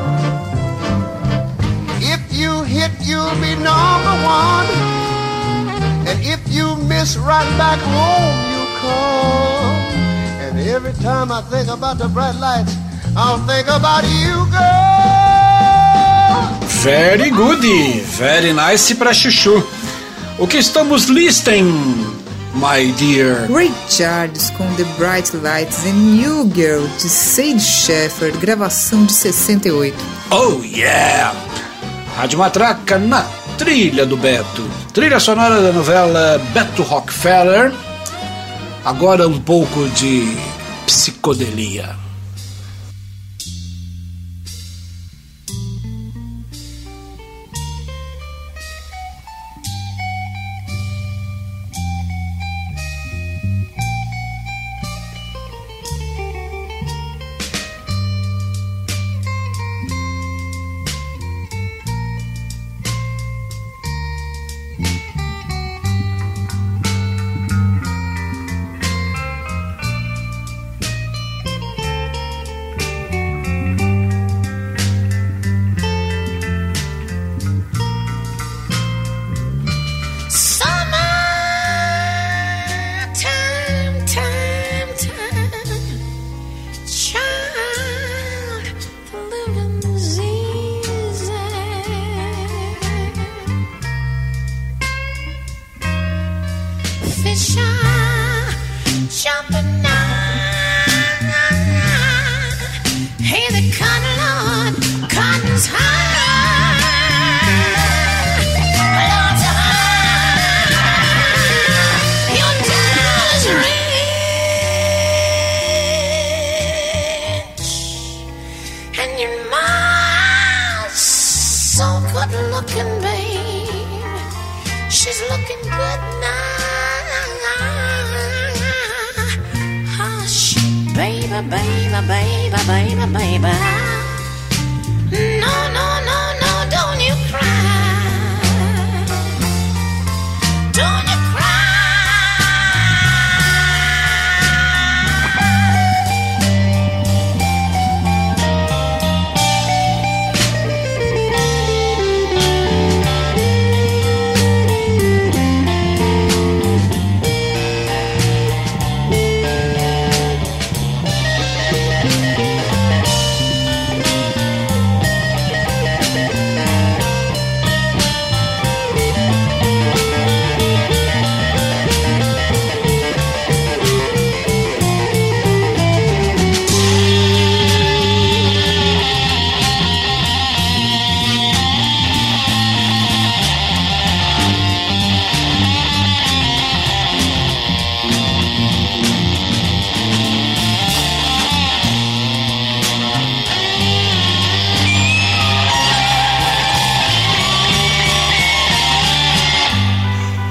[2.00, 4.70] If you hit, you'll be number one.
[6.08, 9.76] And if you miss, right back home you come.
[10.48, 12.74] And every time I think about the bright lights,
[13.18, 14.89] I'll think about you, girl.
[16.84, 17.62] Very good,
[18.18, 19.62] very nice pra chuchu.
[20.38, 21.66] O que estamos listem,
[22.54, 23.52] my dear?
[23.52, 29.94] Ray Charles com The Bright Lights and New Girl de Sage Shepard, gravação de 68.
[30.32, 31.36] Oh yeah!
[32.16, 33.26] Rádio Matraca na
[33.58, 34.64] trilha do Beto.
[34.94, 37.74] Trilha sonora da novela Beto Rockefeller.
[38.86, 40.34] Agora um pouco de
[40.86, 42.09] psicodelia.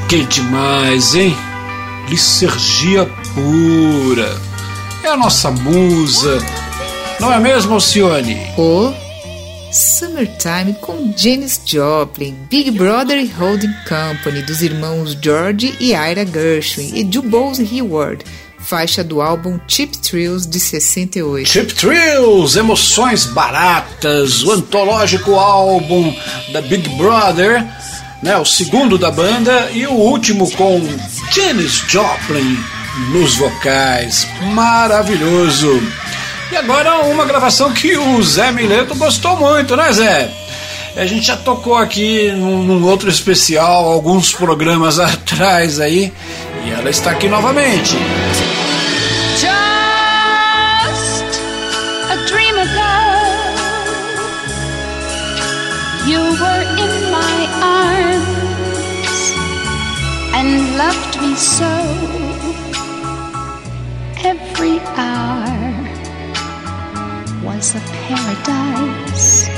[0.08, 1.36] Que demais, hein?
[2.08, 3.04] Licergia
[3.34, 4.40] pura.
[5.04, 6.38] É a nossa musa.
[7.20, 8.34] Não é mesmo, Alcione?
[8.56, 8.90] O
[9.70, 16.90] Summertime com Janis Joplin, Big Brother e Holding Company, dos irmãos George e Ira Gershwin
[16.94, 18.24] e Dubose Hayward,
[18.58, 21.46] faixa do álbum Cheap Thrills de 68.
[21.46, 26.16] Chip Thrills, emoções baratas, o antológico álbum
[26.50, 27.62] da Big Brother,
[28.22, 30.80] né, o segundo da banda e o último com
[31.30, 32.58] Janis Joplin
[33.12, 35.80] nos vocais, maravilhoso.
[36.50, 40.30] E agora uma gravação que o Zé Mileto gostou muito, né, Zé?
[40.96, 46.12] A gente já tocou aqui num, num outro especial alguns programas atrás aí
[46.64, 47.96] e ela está aqui novamente.
[60.54, 61.72] And loved me so.
[64.32, 65.74] Every hour
[67.44, 69.48] was a paradise.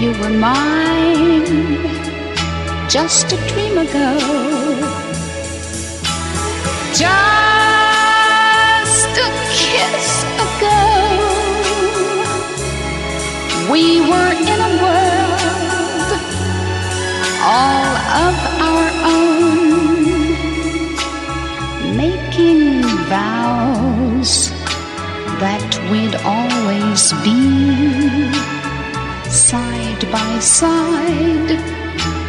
[0.00, 1.46] You were mine
[2.88, 4.10] just a dream ago.
[6.92, 7.84] Just
[9.26, 10.08] a kiss
[10.46, 10.82] ago,
[13.72, 14.33] we were
[25.94, 27.40] we'd always be
[29.30, 31.50] side by side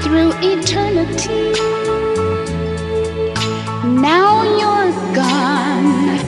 [0.03, 1.45] through eternity.
[4.09, 6.19] Now you're gone,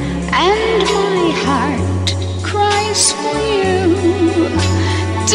[0.49, 2.07] and my heart
[2.49, 3.77] cries for you.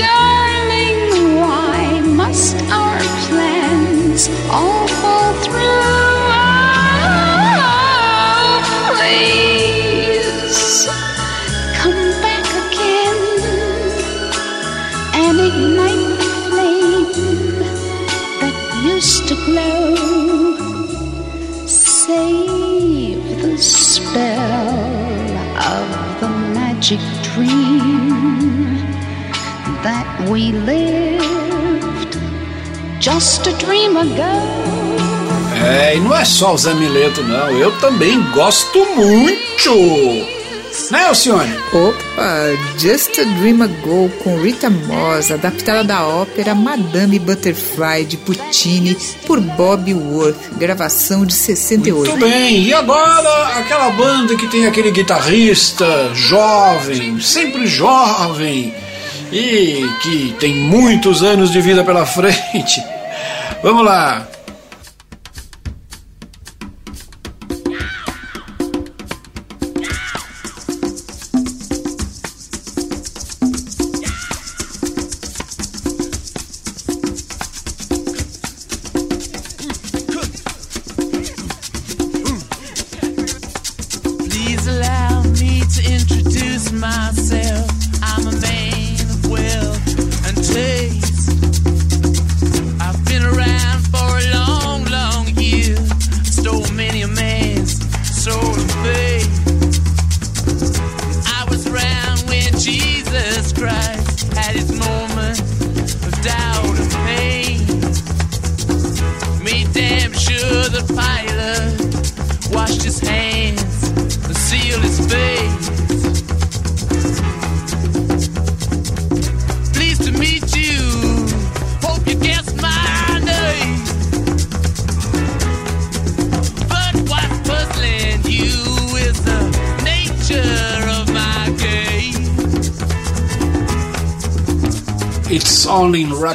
[0.00, 4.81] Darling, why must our plans all
[33.32, 34.12] just a dream ago.
[35.64, 37.50] É, e não é só o Zé Mileto, não.
[37.50, 39.72] Eu também gosto muito.
[40.90, 41.54] Né, Alcione?
[41.72, 42.34] Opa,
[42.78, 49.40] Just a Dream Ago com Rita Moss, adaptada da ópera Madame Butterfly de Puccini por
[49.40, 52.10] Bob Worth, gravação de 68.
[52.10, 58.74] Muito bem, e agora aquela banda que tem aquele guitarrista jovem, sempre jovem,
[59.30, 62.91] e que tem muitos anos de vida pela frente.
[63.62, 64.26] Vamos lá.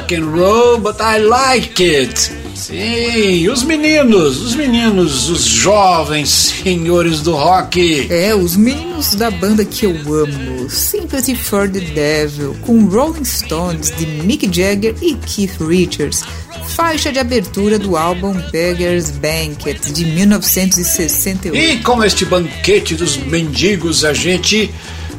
[0.08, 2.32] Rock and roll, but I like it.
[2.54, 8.06] Sim, os meninos, os meninos, os jovens senhores do rock.
[8.10, 13.92] É, os meninos da banda que eu amo, Sympathy for the Devil, com Rolling Stones
[13.96, 16.24] de Mick Jagger e Keith Richards,
[16.68, 21.56] faixa de abertura do álbum Beggar's Banquet de 1968.
[21.56, 24.70] E com este banquete dos mendigos, a gente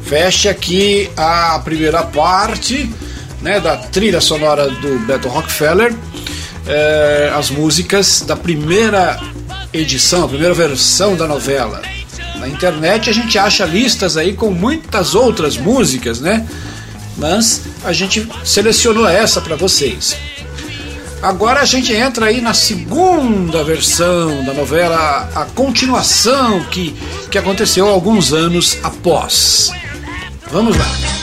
[0.02, 2.88] fecha aqui a primeira parte
[3.40, 5.94] né, da trilha sonora do Beto Rockefeller.
[6.66, 9.18] é, as músicas da primeira
[9.72, 11.80] edição, a primeira versão da novela.
[12.36, 16.46] Na internet a gente acha listas aí com muitas outras músicas, né?
[17.16, 20.16] Mas a gente selecionou essa para vocês.
[21.22, 26.96] Agora a gente entra aí na segunda versão da novela, a continuação que,
[27.30, 29.70] que aconteceu alguns anos após.
[30.50, 31.19] Vamos lá.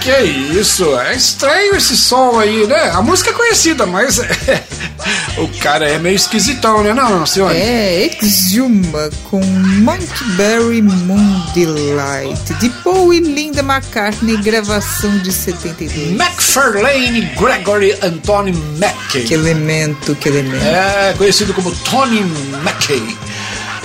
[0.00, 0.98] Que é isso?
[0.98, 2.90] É estranho esse som aí, né?
[2.90, 4.18] A música é conhecida, mas
[5.36, 7.52] o cara é meio esquisitão, né, não, senhor?
[7.54, 16.12] É, Exuma com Monkberry Moon Delight de Paul e Linda McCartney, gravação de 72.
[16.18, 19.24] McFarlane Gregory Anthony Mackey.
[19.24, 20.64] Que elemento, que elemento.
[20.64, 22.22] É conhecido como Tony
[22.62, 23.16] Mackey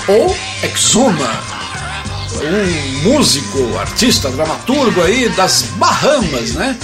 [0.08, 1.30] ou Exuma,
[2.44, 6.78] um músico, artista, dramaturgo aí das Bahamas, né?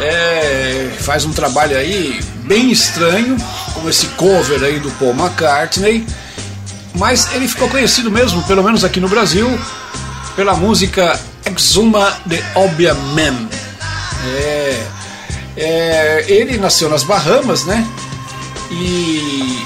[0.00, 3.36] É, faz um trabalho aí bem estranho,
[3.74, 6.06] como esse cover aí do Paul McCartney,
[6.94, 9.48] mas ele ficou conhecido mesmo, pelo menos aqui no Brasil,
[10.34, 13.48] pela música Exuma de Obia Man.
[14.24, 14.86] É,
[15.56, 17.86] é, ele nasceu nas Bahamas, né?
[18.70, 19.64] E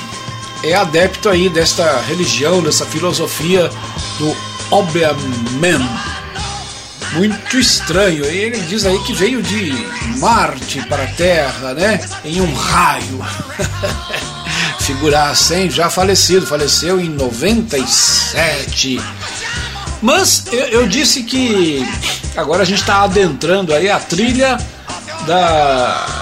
[0.63, 3.69] é adepto aí desta religião, dessa filosofia
[4.19, 5.13] do Obia
[5.61, 5.87] Man.
[7.13, 8.25] Muito estranho.
[8.25, 9.71] Ele diz aí que veio de
[10.19, 12.01] Marte para a Terra, né?
[12.25, 13.23] Em um raio.
[14.81, 15.69] Figuraça, hein?
[15.69, 18.99] Já falecido, faleceu em 97.
[20.01, 21.87] Mas eu, eu disse que
[22.35, 24.57] agora a gente está adentrando aí a trilha
[25.27, 26.22] da,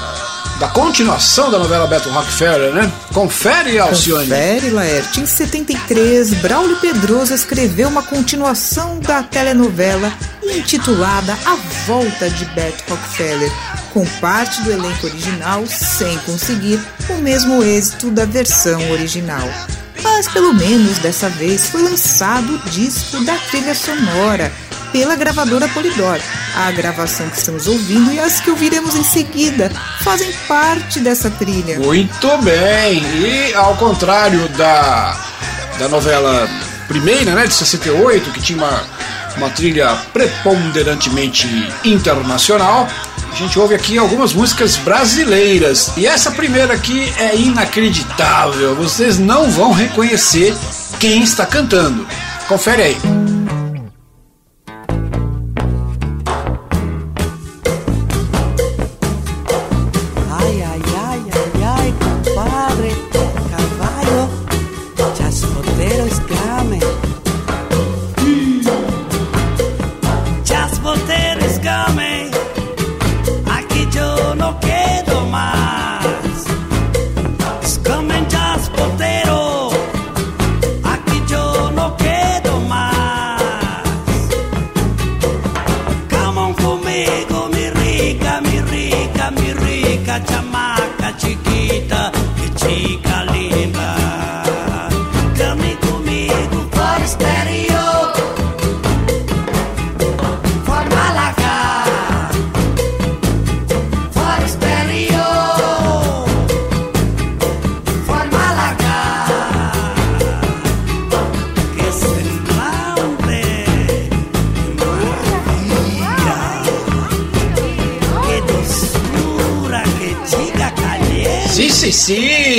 [0.61, 2.93] da continuação da novela Beto Rockefeller, né?
[3.15, 4.25] Confere, Alcione.
[4.25, 5.21] Confere, Laerte.
[5.23, 11.57] Em 73, Braulio Pedroso escreveu uma continuação da telenovela intitulada A
[11.87, 13.51] Volta de Beto Rockefeller,
[13.95, 19.49] com parte do elenco original sem conseguir o mesmo êxito da versão original.
[20.03, 24.53] Mas pelo menos dessa vez foi lançado o disco da trilha sonora
[24.93, 26.19] pela gravadora Polydor.
[26.55, 29.71] A gravação que estamos ouvindo e as que ouviremos em seguida
[30.03, 31.79] fazem parte dessa trilha.
[31.79, 33.03] Muito bem.
[33.23, 35.17] E ao contrário da,
[35.79, 36.49] da novela
[36.89, 38.85] primeira, né, de 68, que tinha uma,
[39.37, 41.47] uma trilha preponderantemente
[41.85, 42.89] internacional,
[43.31, 45.93] a gente ouve aqui algumas músicas brasileiras.
[45.97, 48.75] E essa primeira aqui é inacreditável.
[48.75, 50.55] Vocês não vão reconhecer
[50.99, 52.07] quem está cantando.
[52.49, 53.30] Confere aí.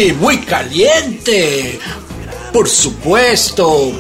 [0.02, 1.80] Sí, muy caliente.
[2.52, 3.92] Por supuesto.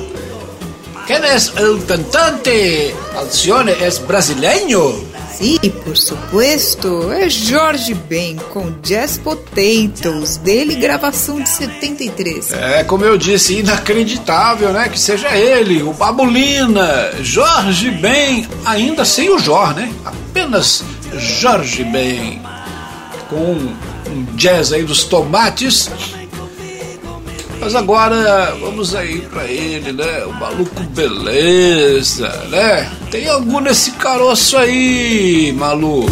[1.05, 2.93] ¿Quién es el cantante?
[3.17, 4.93] Alcione es brasileño.
[5.37, 12.51] Sim, por supuesto, é Jorge Ben com Jazz Potatoes, dele gravação de 73.
[12.53, 14.87] É, como eu disse, inacreditável, né?
[14.89, 19.91] Que seja ele, o Babulina, Jorge Ben, ainda sem o Jor, né?
[20.05, 20.83] Apenas
[21.17, 22.39] Jorge Ben,
[23.27, 23.73] com
[24.11, 25.89] um jazz aí dos tomates.
[27.59, 30.25] Mas agora vamos aí pra ele, né?
[30.25, 32.91] O maluco beleza, né?
[33.11, 36.09] Tem algo nesse caroço aí, maluco.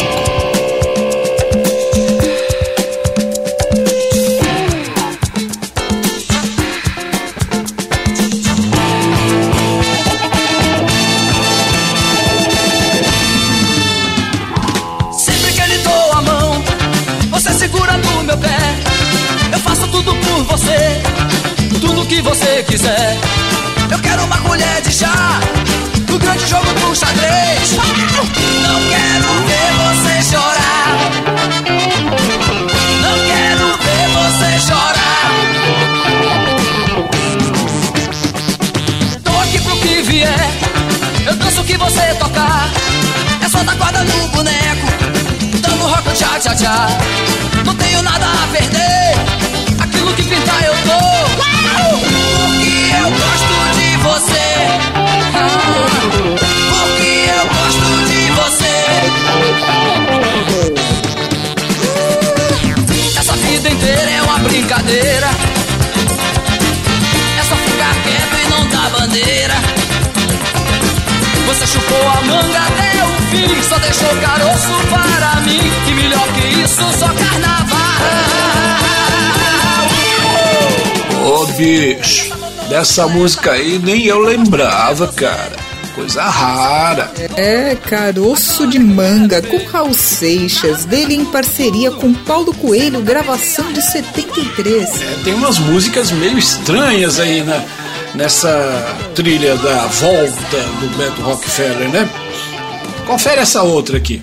[74.10, 75.60] Deixou caroço para mim.
[75.88, 77.80] E melhor que isso, só carnaval.
[81.26, 82.32] Ô bicho,
[82.70, 85.70] dessa música aí nem eu lembrava, cara.
[85.95, 87.12] Coisa rara.
[87.36, 93.82] É, Caroço de Manga, com Raul Seixas, dele em parceria com Paulo Coelho, gravação de
[93.82, 95.01] 73.
[95.01, 97.62] É, tem umas músicas meio estranhas aí na,
[98.16, 102.10] nessa trilha da volta do Beto Rockefeller, né?
[103.10, 104.22] Confere essa outra aqui.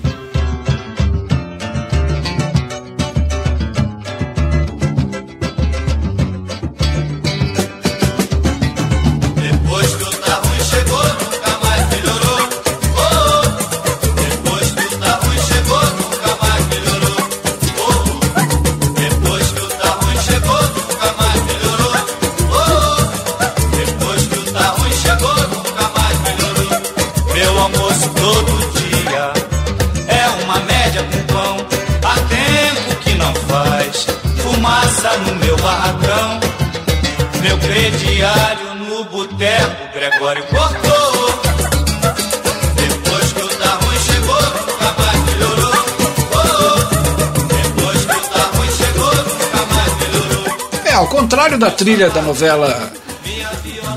[51.37, 52.91] Contrário da trilha da novela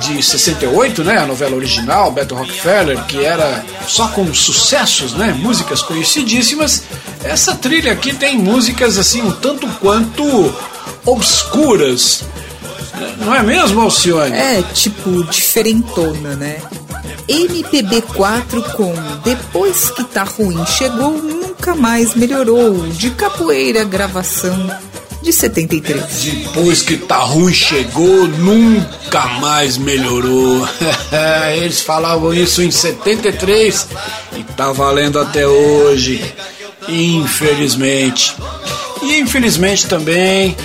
[0.03, 5.81] de 68, né, a novela original, Beto Rockefeller, que era só com sucessos, né, músicas
[5.81, 6.83] conhecidíssimas,
[7.25, 10.55] essa trilha aqui tem músicas assim um tanto quanto
[11.07, 12.25] obscuras.
[13.25, 14.37] Não é mesmo, Alcione?
[14.37, 16.61] É, tipo, diferentona, né?
[17.27, 18.93] MPB4 com
[19.25, 24.90] Depois que tá ruim chegou, nunca mais melhorou, de capoeira gravação
[25.23, 26.03] de 73.
[26.23, 30.67] Depois que tá ruim chegou, nunca mais melhorou.
[31.57, 33.87] Eles falavam isso em 73
[34.37, 36.23] e tá valendo até hoje.
[36.89, 38.35] Infelizmente.
[39.03, 40.57] E infelizmente também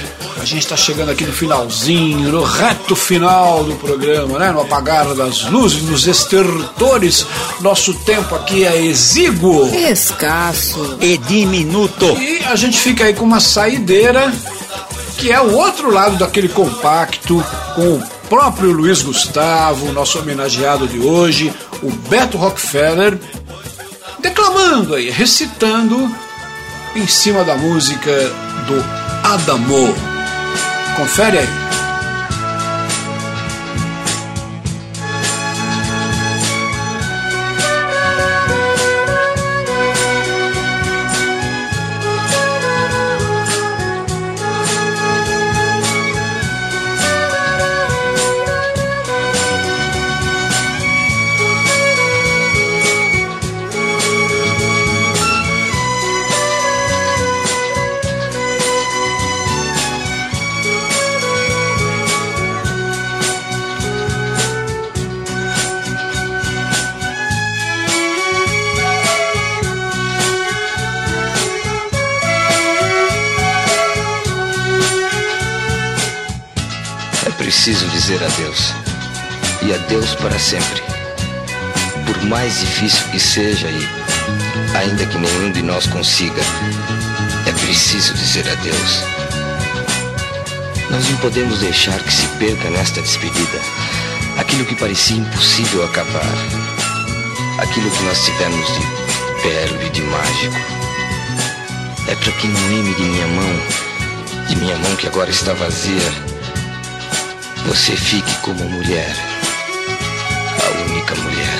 [0.45, 4.51] a gente está chegando aqui no finalzinho, no reto final do programa, né?
[4.51, 7.25] No apagar das luzes, nos estertores.
[7.61, 9.65] Nosso tempo aqui é exíguo.
[9.75, 10.99] Escasso.
[11.01, 12.05] E diminuto.
[12.21, 14.31] E a gente fica aí com uma saideira,
[15.17, 17.43] que é o outro lado daquele compacto,
[17.73, 23.17] com o próprio Luiz Gustavo, nosso homenageado de hoje, o Beto Rockefeller,
[24.19, 26.07] declamando aí, recitando
[26.95, 28.11] em cima da música
[28.67, 28.85] do
[29.27, 30.14] Adamo.
[30.95, 31.84] Confere aí.
[80.26, 80.82] Para sempre.
[82.07, 83.88] Por mais difícil que seja e
[84.76, 86.41] ainda que nenhum de nós consiga,
[87.45, 89.03] é preciso dizer adeus.
[90.89, 93.61] Nós não podemos deixar que se perca nesta despedida
[94.39, 96.34] aquilo que parecia impossível acabar.
[97.59, 100.55] Aquilo que nós tivemos de belo e de mágico.
[102.07, 106.11] É para que no M de minha mão, de minha mão que agora está vazia,
[107.67, 109.34] você fique como mulher,
[110.84, 111.59] única mulher.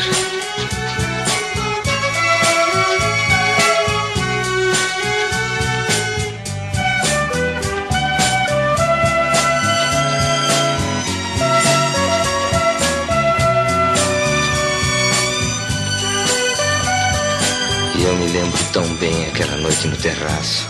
[17.97, 20.68] E eu me lembro tão bem aquela noite no terraço,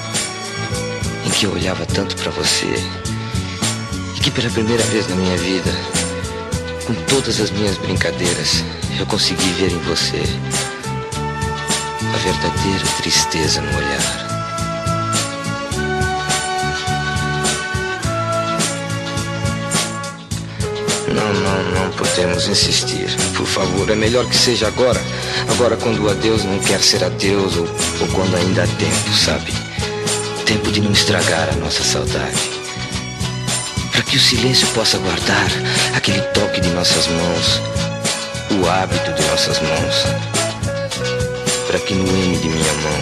[1.25, 2.73] em que eu olhava tanto para você,
[4.15, 5.71] e que pela primeira vez na minha vida,
[6.85, 8.63] com todas as minhas brincadeiras,
[8.99, 10.21] eu consegui ver em você
[12.13, 14.25] a verdadeira tristeza no olhar.
[21.07, 23.07] Não, não, não podemos insistir.
[23.35, 25.01] Por favor, é melhor que seja agora.
[25.49, 27.67] Agora, quando o adeus não quer ser adeus, ou,
[28.01, 29.51] ou quando ainda há tempo, sabe?
[30.45, 32.54] Tempo de não estragar a nossa saudade.
[33.95, 35.47] Para que o silêncio possa guardar
[35.95, 37.61] aquele toque de nossas mãos,
[38.51, 40.03] o hábito de nossas mãos.
[41.65, 42.99] Para que no M de minha mão,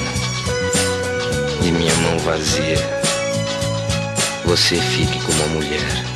[1.61, 2.77] de minha mão vazia,
[4.45, 6.13] você fique como uma mulher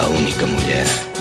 [0.00, 1.13] a única mulher.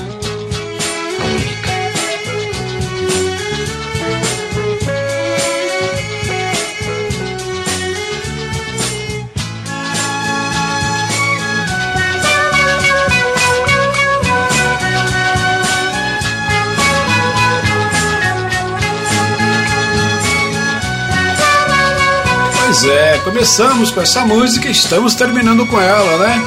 [23.23, 26.43] Começamos com essa música e estamos terminando com ela, né?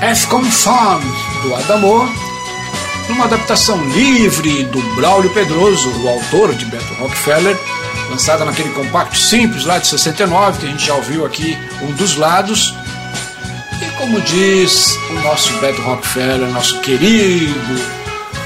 [0.00, 1.00] F Fun,
[1.42, 2.08] do Adamor,
[3.08, 7.56] numa adaptação livre do Braulio Pedroso, o autor de Beto Rockefeller,
[8.10, 12.16] lançada naquele compacto simples lá de 69, que a gente já ouviu aqui um dos
[12.16, 12.74] lados.
[13.80, 17.54] E como diz o nosso Beto Rockefeller, nosso querido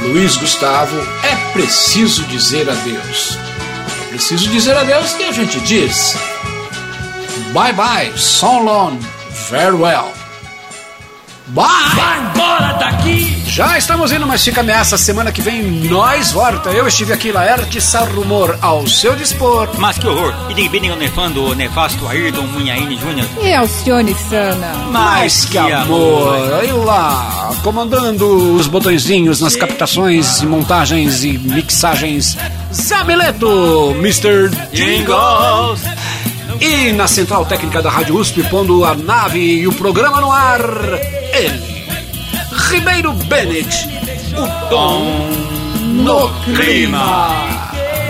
[0.02, 3.38] Luiz Gustavo, é preciso dizer adeus.
[4.02, 6.16] É preciso dizer adeus e a gente diz
[7.52, 8.98] bye bye, so long,
[9.30, 10.12] farewell.
[11.48, 11.66] Bye!
[11.96, 13.42] Vai embora daqui!
[13.46, 14.96] Já estamos indo, mas fica ameaça.
[14.96, 16.70] Semana que vem nós volta.
[16.70, 19.68] Eu estive aqui, Laerte Sarrumor, ao seu dispor.
[19.76, 20.32] Mas que horror!
[20.48, 23.28] E de bem nefando o nefasto Ayrton Munhaine Júnior.
[23.42, 24.72] E Alcione Sana.
[24.90, 26.54] Mas que amor!
[26.54, 32.38] Aí lá, comandando os botõezinhos nas captações e montagens e mixagens,
[32.72, 34.48] Zamileto, Mr.
[34.72, 35.82] Jingles.
[36.64, 40.60] E na central técnica da Rádio USP, pondo a nave e o programa no ar,
[41.32, 41.60] ele,
[42.70, 43.88] Ribeiro Bennett,
[44.36, 45.28] o Tom
[45.82, 47.34] no clima.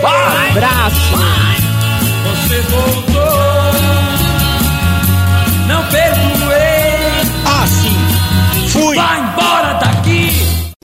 [0.03, 0.49] Vai.
[0.51, 1.17] Abraço!
[2.25, 3.23] Você voltou,
[5.67, 6.32] não perdoou.